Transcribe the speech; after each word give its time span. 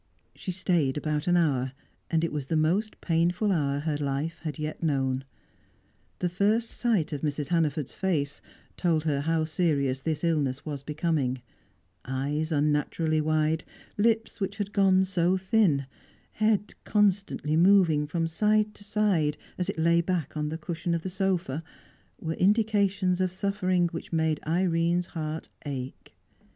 She 0.33 0.49
stayed 0.51 0.97
about 0.97 1.27
an 1.27 1.37
hour, 1.37 1.73
and 2.09 2.23
it 2.23 2.31
was 2.33 2.47
the 2.47 2.55
most 2.55 2.99
painful 3.01 3.51
hour 3.51 3.81
her 3.81 3.99
life 3.99 4.39
had 4.39 4.57
yet 4.57 4.81
known. 4.81 5.25
The 6.17 6.27
first 6.27 6.71
sight 6.71 7.13
of 7.13 7.21
Mrs. 7.21 7.49
Hannaford's 7.49 7.93
face 7.93 8.41
told 8.77 9.03
her 9.03 9.21
how 9.21 9.43
serious 9.43 10.01
this 10.01 10.23
illness 10.23 10.65
was 10.65 10.81
becoming; 10.81 11.43
eyes 12.03 12.51
unnaturally 12.51 13.21
wide, 13.21 13.63
lips 13.95 14.41
which 14.41 14.57
had 14.57 14.73
gone 14.73 15.05
so 15.05 15.37
thin, 15.37 15.85
head 16.31 16.73
constantly 16.83 17.55
moving 17.55 18.07
from 18.07 18.27
side 18.27 18.73
to 18.73 18.83
side 18.83 19.37
as 19.55 19.69
it 19.69 19.77
lay 19.77 20.01
back 20.01 20.35
on 20.35 20.49
the 20.49 20.57
cushion 20.57 20.95
of 20.95 21.03
the 21.03 21.09
sofa, 21.09 21.63
were 22.19 22.33
indications 22.33 23.21
of 23.21 23.31
suffering 23.31 23.87
which 23.89 24.11
made 24.11 24.39
Irene's 24.47 25.05
heart 25.13 25.49
ache. 25.67 26.15